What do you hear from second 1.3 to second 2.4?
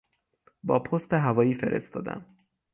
فرستادم.